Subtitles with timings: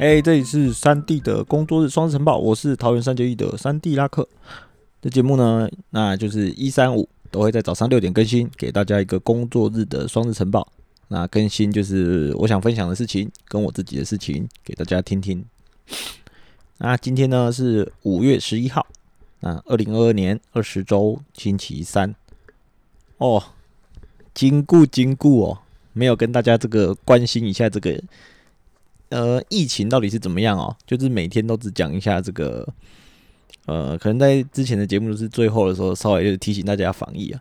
[0.00, 4.26] 哎，这里是三 D 的工作日双日晨报，我是桃园三结义的三 D 拉克。
[5.02, 10.66] 这节目呢，那就是一三五都会在早上六点更新，给大家一个工作日的双日晨报。
[11.08, 15.44] 那更新就是我想分享的事情，跟我自己的事情，给大家听听。
[16.78, 18.86] 那今天呢是五月十一号，
[19.40, 22.14] 那二零二二年二十周星期三。
[23.18, 23.44] 哦，
[24.32, 25.58] 经过经过哦，
[25.92, 28.02] 没有跟大家这个关心一下这个。
[29.10, 30.74] 呃，疫情到底是怎么样哦？
[30.86, 32.66] 就是每天都只讲一下这个，
[33.66, 37.40] 呃，可能在之前的节目是最后的时候，稍微就是提醒大家防疫啊。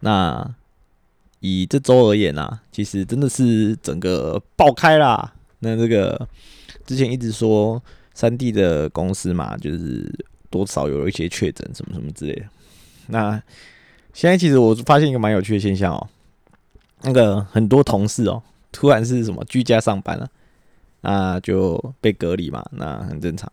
[0.00, 0.54] 那
[1.40, 5.32] 以这周而言啊，其实真的是整个爆开啦。
[5.60, 6.28] 那这个
[6.84, 10.06] 之前一直说三 D 的公司嘛，就是
[10.50, 12.44] 多少有一些确诊什么什么之类的。
[13.06, 13.42] 那
[14.12, 16.08] 现在其实我发现一个蛮有趣的现象哦，
[17.02, 20.28] 那个很多同事哦，突然是什么居家上班了。
[21.00, 23.50] 那就被隔离嘛，那很正常。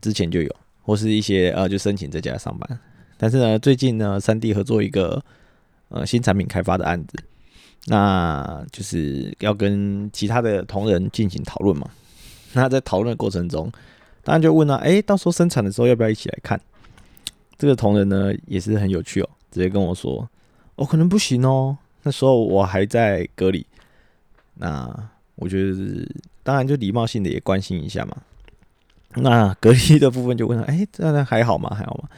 [0.00, 2.78] 之前就有，或是一些呃，就申请在家上班。
[3.16, 5.22] 但是呢，最近呢，三 D 合作一个
[5.88, 7.16] 呃新产品开发的案子，
[7.86, 11.88] 那就是要跟其他的同仁进行讨论嘛。
[12.52, 13.70] 那在讨论的过程中，
[14.24, 16.60] 当然就问了，哎，到时候生产的时候要不要一起来看？
[17.56, 20.28] 这个同仁呢也是很有趣哦，直接跟我说，
[20.74, 23.64] 哦，可能不行哦，那时候我还在隔离。
[24.54, 25.08] 那
[25.42, 26.08] 我觉得是。
[26.44, 28.16] 当然，就礼貌性的也关心一下嘛。
[29.14, 31.72] 那隔离的部分就问他：“哎，这样还好吗？
[31.72, 32.08] 还好吗？”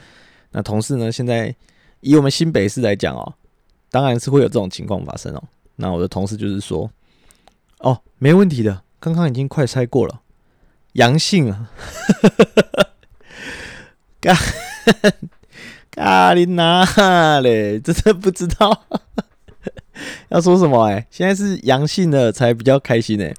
[0.49, 1.11] 那同事呢？
[1.11, 1.53] 现在
[1.99, 3.33] 以我们新北市来讲哦，
[3.91, 5.43] 当然是会有这种情况发生哦。
[5.75, 6.89] 那我的同事就是说
[7.81, 10.21] ：“哦，没问题的，刚刚已经快筛过了，
[10.93, 11.69] 阳性啊！”
[14.21, 14.33] 咖
[15.91, 17.79] 咖喱哪嘞？
[17.79, 18.87] 真的不知道
[20.29, 21.05] 要说什么哎。
[21.09, 23.33] 现在是阳性的才比较开心哎。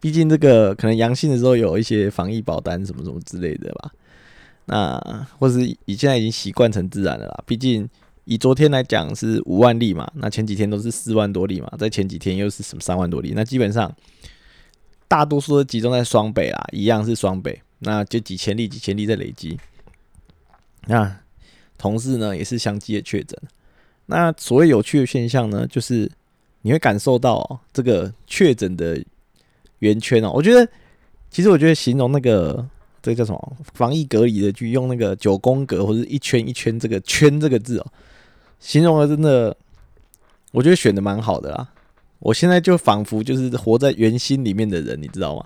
[0.00, 3.90] 毕竟这个可能阳性的时候有一些防疫保单什么什么之类的吧，
[4.64, 7.44] 那或是以现在已经习惯成自然了啦。
[7.46, 7.88] 毕竟
[8.24, 13.94] 以昨天来讲是五万例嘛，那前几天都是四万多例嘛，在前几天又是什么三万多例，那基本上
[15.06, 19.56] 大多数都集中在双北啦，一样是双北，那就几千例几千例在累积。
[20.86, 21.16] 那
[21.78, 23.38] 同事呢也是相继的确诊，
[24.06, 26.10] 那所谓有趣的现象呢，就是
[26.62, 29.02] 你会感受到这个确诊的。
[29.82, 30.64] 圆圈哦，我觉得
[31.28, 32.64] 其实我觉得形容那个
[33.02, 37.86] 这个叫什么防疫隔离的就，用那个九宫格或者一圈一圈这个圈这个字哦，
[38.60, 39.56] 形容的真的，
[40.52, 41.68] 我觉得选的蛮好的啦。
[42.20, 45.44] 我现在就仿佛就是活在圆心里面的人，你知道吗？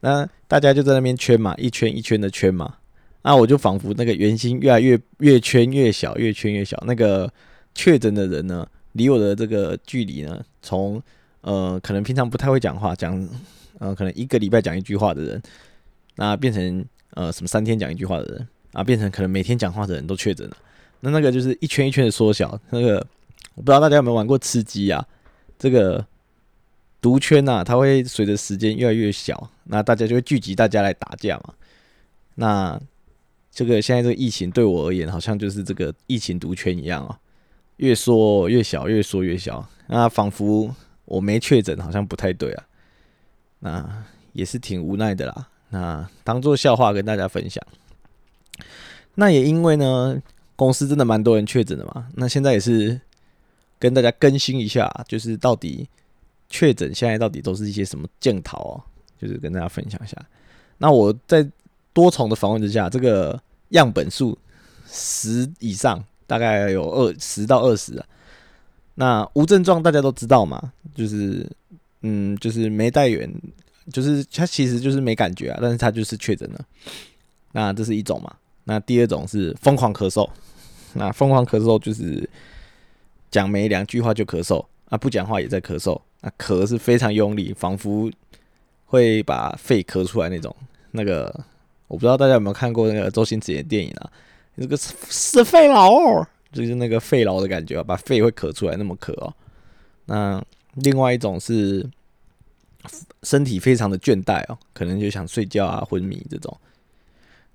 [0.00, 2.74] 那大家就在那边圈嘛，一圈一圈的圈嘛，
[3.22, 6.76] 那我就仿佛那个圆心越来越越圈越小，越圈越小。
[6.84, 7.32] 那个
[7.76, 11.00] 确诊的人呢，离我的这个距离呢，从
[11.42, 13.28] 呃可能平常不太会讲话讲。
[13.78, 15.42] 呃，可能一个礼拜讲一句话的人，
[16.14, 20.56] 那变成呃什么三天讲一句话的人啊，变成可能每天讲话的人都确诊了。
[21.00, 22.58] 那那个就是一圈一圈的缩小。
[22.70, 23.06] 那个
[23.54, 25.06] 我不知道大家有没有玩过吃鸡啊？
[25.58, 26.02] 这个
[27.02, 31.52] 毒圈呐，它会随着时间越来越小，那大家就会聚集大家来打架嘛。
[32.36, 32.80] 那
[33.52, 37.18] 这个现在这个疫情对我而言，好像就是这个疫情毒圈一样啊，
[37.76, 39.66] 越缩越小，越缩越小。
[39.88, 42.66] 那仿佛我没确诊，好像不太对啊。
[43.60, 45.48] 那也是挺无奈的啦。
[45.70, 47.62] 那当做笑话跟大家分享。
[49.14, 50.20] 那也因为呢，
[50.54, 52.08] 公司真的蛮多人确诊的嘛。
[52.14, 53.00] 那现在也是
[53.78, 55.88] 跟大家更新一下，就是到底
[56.48, 58.74] 确诊现在到底都是一些什么剑桃哦，
[59.20, 60.16] 就是跟大家分享一下。
[60.78, 61.48] 那我在
[61.92, 64.38] 多重的访问之下，这个样本数
[64.86, 68.06] 十以上，大概有二十到二十啊。
[68.94, 71.46] 那无症状大家都知道嘛，就是。
[72.02, 73.28] 嗯，就是没带源，
[73.90, 76.64] 就是他其实就是没感觉啊，但是他就是确诊了。
[77.50, 78.32] 那这是一种嘛？
[78.62, 80.28] 那第二种是疯狂咳嗽。
[80.92, 82.28] 那疯狂咳嗽就是
[83.28, 86.00] 讲没两句话就咳嗽啊，不讲话也在咳嗽。
[86.20, 88.08] 那咳是非常用力，仿佛
[88.84, 90.54] 会把肺咳出来那种。
[90.92, 91.34] 那个
[91.88, 94.12] 我不知道大家有没有看过那个周星驰的电影啊？
[94.56, 99.32] 那个是肺痨，就是那个肺痨的感觉，把肺会咳出来那么咳哦。
[100.06, 100.42] 那
[100.74, 101.88] 另外一种是
[103.22, 106.56] 身体非常的倦怠哦，可能就想睡觉啊、昏迷这种。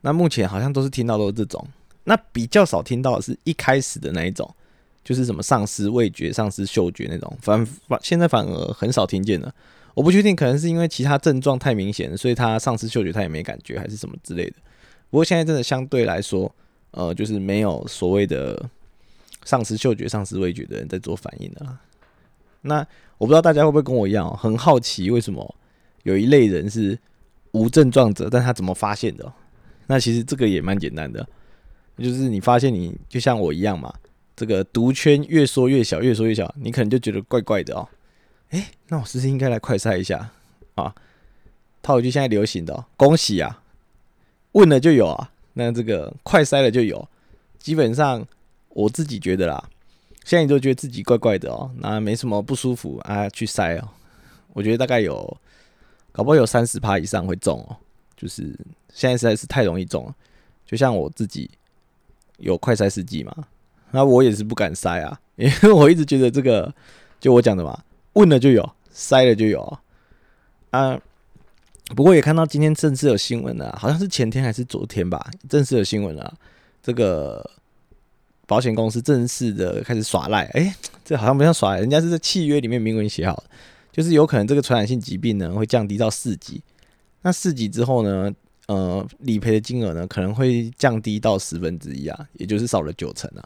[0.02, 1.66] 那目前好像都是听到都是这种，
[2.04, 4.50] 那比较少听到的是一开始的那一种，
[5.04, 9.54] 就是什么丧失味觉、丧失嗅觉那种，反反现在反而很少听见了。
[9.94, 14.56] 我不确定，可能是因为其他症状太明显，所以他丧失嗅觉他也没感觉，还是什么之类的。
[15.10, 16.50] 不过现在真的相对来说，
[16.92, 18.70] 呃，就是没有所谓的
[19.44, 21.80] 丧失嗅觉、丧失味觉的人在做反应的啦。
[22.62, 22.86] 那
[23.18, 25.56] 我不知道大家会不会跟我一样，很好奇为什么
[26.04, 26.98] 有一类人是
[27.52, 29.34] 无症状者，但他怎么发现的？
[29.88, 31.28] 那其实这个也蛮简单的，
[31.98, 33.94] 就是你发现你就像我一样嘛，
[34.36, 37.88] 这个毒圈越缩越小，越缩越小，你可能就觉得怪怪的哦。
[38.52, 40.30] 诶，那我是不是应该来快筛一下
[40.76, 40.94] 啊？
[41.82, 43.64] 套一句现在流行的，恭喜啊，
[44.52, 45.32] 问了就有啊。
[45.54, 47.08] 那这个快筛了就有，
[47.60, 48.26] 基本上
[48.70, 49.64] 我自己觉得啦，
[50.24, 53.90] 现在你都觉得自己怪怪的哦，那没什么不舒服啊，去筛哦。
[54.54, 55.38] 我觉得大概有，
[56.12, 57.76] 搞不好有三十趴以上会中哦。
[58.16, 58.44] 就是
[58.94, 60.16] 现在实在是太容易中了，
[60.66, 61.50] 就像我自己
[62.38, 63.36] 有快筛试剂嘛，
[63.92, 66.74] 那我也是不敢筛啊，因为我一直觉得这个
[67.20, 67.84] 就我讲的嘛，
[68.14, 69.80] 问了就有，筛了就有
[70.70, 71.02] 啊。
[71.96, 76.34] 不过也看到今天正式有新闻了，好像是前天还是昨天吧，正式有新闻了，
[76.82, 77.50] 这个
[78.48, 83.44] 保险公司正式的开始耍赖，哎，这好像不像耍赖，人家是在契约里面明文写好。
[83.92, 86.64] 就是有可能这个传染性疾病呢会降低到四级，
[87.24, 88.34] 那四级之后呢，
[88.68, 93.44] 呃，理赔的金额呢可能会降低到十分之一啊，也就是少了九成啊。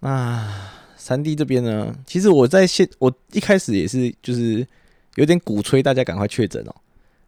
[0.00, 4.66] 那三 D 这边呢，其实我在现我一开始也是就是
[5.14, 6.74] 有点鼓吹大家赶快确诊哦。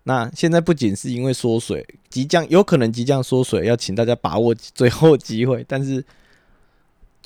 [0.09, 6.05] 那现在不仅是因为缩水即将有可能即将缩水，要请大家把握最后机会，但是。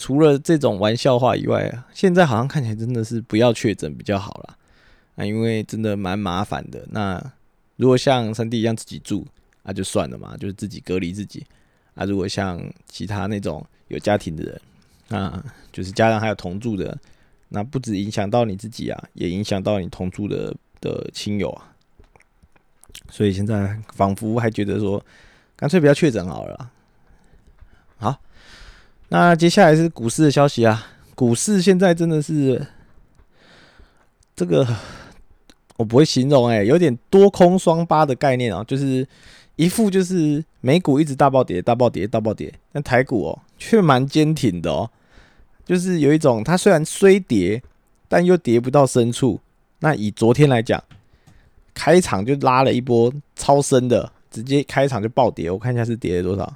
[0.03, 4.57] 除了这种玩笑话以外啊，现在好像看起来真的是不要确诊比较好了。
[5.17, 6.83] 那因为真的蛮麻烦的。
[6.91, 7.23] 那
[7.77, 9.27] 如果像三弟一样自己住，
[9.63, 11.45] 那就算了嘛，就是自己隔离自己。
[11.95, 14.61] 啊，如果像其他那种有家庭的人，
[15.09, 16.97] 那就是家人还有同住的，
[17.51, 21.77] 那不止影响到你自己啊，也影响到你同住的的亲友啊。
[23.11, 25.05] 所以现在仿佛还觉得说，
[25.57, 26.71] 干脆不要确诊好了。
[27.97, 28.17] 好。
[29.13, 32.65] 那接下来是股市的消息啊，股市现在真的是
[34.37, 34.65] 这个
[35.77, 39.05] 我不会形容哎，有点多空双八的概念啊，就是
[39.57, 44.89] 一副就是美股一直大暴跌、大暴跌、大暴跌，但台股哦却蛮坚挺的哦，
[45.65, 47.61] 就是有一种它虽然虽跌，
[48.07, 49.41] 但又跌不到深处。
[49.81, 50.83] 那以昨天来讲，
[51.81, 56.55] 开场就拉了一波超深的，直接开场就暴跌，我看一下是跌了多少。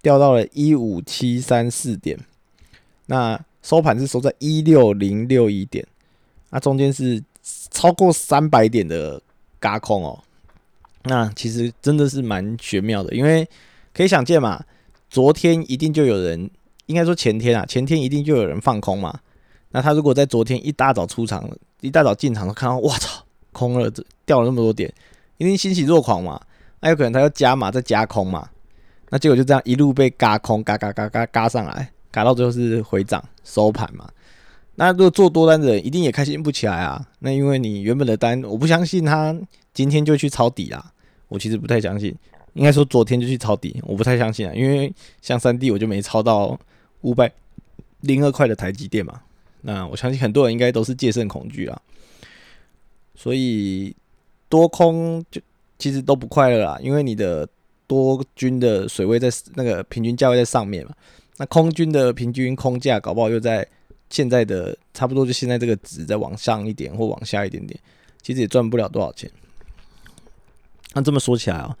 [0.00, 2.16] 掉到了一五七三四点，
[3.06, 5.84] 那收盘是收在一六零六一点，
[6.50, 7.20] 那中间是
[7.72, 9.20] 超过三百点的
[9.58, 10.22] 嘎空哦。
[11.02, 13.44] 那其实真的是蛮玄妙的，因为
[13.92, 14.64] 可以想见嘛，
[15.10, 16.48] 昨天一定就有人，
[16.86, 19.18] 应该说前天啊，前天一定就有人放空嘛。
[19.72, 21.50] 那他如果在昨天一大早出场，
[21.80, 23.90] 一大早进场，看到哇操，空了，
[24.24, 24.92] 掉了那么多点，
[25.38, 26.40] 一定欣喜若狂嘛。
[26.80, 28.48] 那有可能他要加码再加空嘛。
[29.10, 34.08] 那结果就这样一路被嘎空，嘎嘎嘎嘎嘎上来，嘎到最后是回涨收盘嘛。
[34.76, 37.04] 那如果做多单的人一定也开心不起来啊。
[37.18, 39.36] 那因为你原本的单，我不相信他
[39.74, 40.92] 今天就去抄底啦。
[41.28, 42.14] 我其实不太相信，
[42.54, 44.54] 应该说昨天就去抄底，我不太相信啊。
[44.54, 46.58] 因为像三 D 我就没抄到
[47.02, 47.30] 五百
[48.00, 49.20] 零二块的台积电嘛。
[49.62, 51.82] 那我相信很多人应该都是戒慎恐惧啊。
[53.20, 53.94] 所以
[54.48, 55.40] 多空就
[55.78, 57.46] 其实都不快乐啦，因为你的。
[57.90, 60.92] 多军的水位在那个平均价位在上面嘛，
[61.38, 63.66] 那空军的平均空价搞不好又在
[64.08, 67.76] 现在的差不多就现在这个值再往上一点或往下一点点，
[68.22, 69.28] 其实也赚不了多少钱。
[70.94, 71.76] 那这么说起来啊，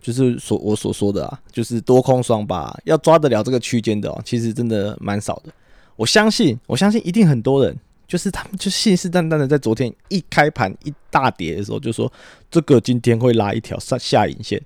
[0.00, 5.52] 就是所我所说的啊，就是多空双八要抓得了这个区间的哦，其实真的蛮少的。
[5.94, 7.78] 我相信，我相信一定很多人
[8.08, 12.10] 就是他们就信誓旦旦的在昨天一开盘一大跌的时候就说
[12.50, 14.60] 这个今天会拉一条上下影线。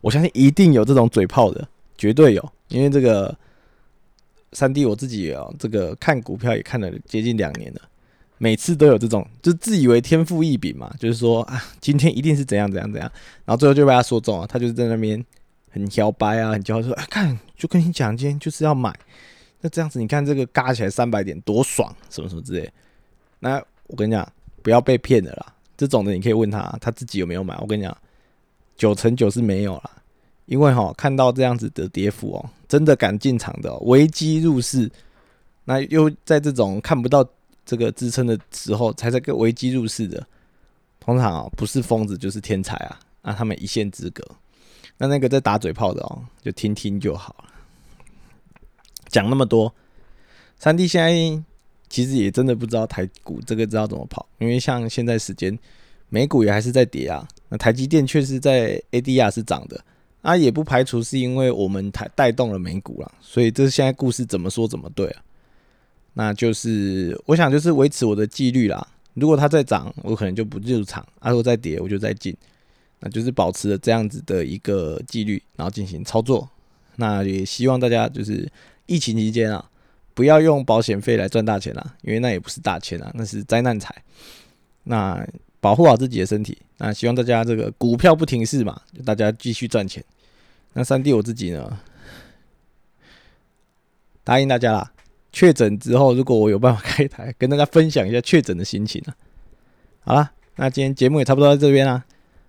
[0.00, 3.36] 我相信一定有这种嘴炮的，绝对有，因为这个
[4.52, 7.80] 三 D 我自己啊，这个看股票也看了接近两年了，
[8.38, 13.10] 每次都有这种，就自以为天赋异禀嘛，就是说啊，今天一定是怎样怎样怎样，
[13.44, 15.24] 然后最后就被他说中了，他就是在那边
[15.70, 18.96] 很摇摆啊，很骄傲说，哎，看，就跟你讲，今天就是要买，
[19.60, 22.70] 那这样子你看这个嘎起来三百点多爽，什么什么之类，
[23.38, 24.30] 那我跟你讲，
[24.62, 27.96] 不要被骗的啦，这种的你可以问他，他自己有没有买，我跟你讲。
[28.76, 29.90] 九成九是没有了，
[30.46, 34.88] 因为哈看到这样子的跌幅哦，真的敢进场的危机入市，
[35.64, 37.28] 那又在这种看不到
[37.66, 40.24] 这个支撑的时候才在个危机入市的，
[41.00, 44.24] 通常啊不是疯子就是天才啊，那他们一线之隔。
[44.96, 47.44] 那那个在打嘴炮的哦，就听听就好了。
[49.08, 49.74] 讲那么多，
[50.56, 51.42] 三弟现在
[51.88, 55.58] 其实也真的不知道台股这个知道怎么跑，因为像现在时间。
[56.10, 59.78] 美股也还是在跌啊，那台积电确实在 ADR 是涨的，
[60.22, 65.22] 啊，也不排除是因为我们台带动了美股了，所以这现在故事怎么说怎么对啊？
[66.14, 72.34] 那就是我想就是维持我的纪律啦，如果它在涨，我可能就不入场；，啊，如果在跌，我就再进。
[73.00, 76.48] 那就是保持了这样子的一个纪律，然后进行操作。
[76.96, 78.50] 那也希望大家就是
[78.86, 79.70] 疫情期间啊，
[80.18, 83.94] 不要用保险费来赚大钱啦，因为那也不是大钱啊，那是灾难财。
[84.82, 85.24] 那
[85.60, 86.58] 保护好自己的身体。
[86.78, 90.04] 那希望大家这个股票不停市嘛，大家继续赚钱。
[90.72, 91.78] 那三弟我自己呢，
[94.24, 94.90] 答应大家啦，
[95.30, 99.14] 确诊之后如果我有办法开台，跟大家分享一下确诊的心情啊。
[100.00, 102.04] 好啦，那今天节目也差不多在这边啦。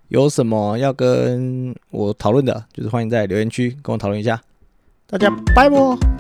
[0.07, 4.41] 有什么要跟我讨论的，就是欢迎在留言区跟我讨论一下。
[5.05, 6.18] 大家拜拜。